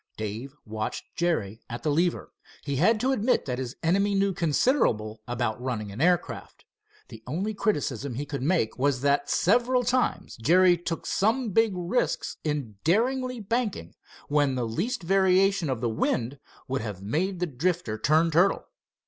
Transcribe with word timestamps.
Dave 0.17 0.55
watched 0.65 1.05
Jerry 1.15 1.61
at 1.69 1.83
the 1.83 1.91
lever. 1.91 2.31
He 2.63 2.77
had 2.77 2.99
to 3.01 3.11
admit 3.11 3.45
that 3.45 3.59
his 3.59 3.75
enemy 3.83 4.15
knew 4.15 4.33
considerable 4.33 5.21
about 5.27 5.61
running 5.61 5.91
an 5.91 6.01
aircraft. 6.01 6.65
The 7.09 7.21
only 7.27 7.53
criticism 7.53 8.15
he 8.15 8.25
could 8.25 8.41
make 8.41 8.79
was 8.79 9.01
that 9.01 9.29
several 9.29 9.83
times 9.83 10.37
Jerry 10.37 10.75
took 10.75 11.05
some 11.05 11.51
big 11.51 11.73
risks 11.77 12.37
in 12.43 12.77
daringly 12.83 13.39
banking, 13.41 13.93
when 14.27 14.55
the 14.55 14.65
least 14.67 15.03
variation 15.03 15.69
of 15.69 15.81
the 15.81 15.87
wind 15.89 16.39
would 16.67 16.81
have 16.81 17.03
made 17.03 17.39
the 17.39 17.45
Drifter 17.45 17.99
turn 17.99 18.31
turtle. 18.31 18.63